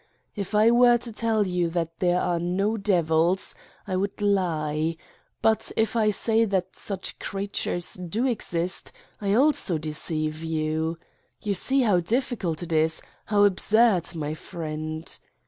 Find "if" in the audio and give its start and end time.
0.35-0.55, 5.77-5.95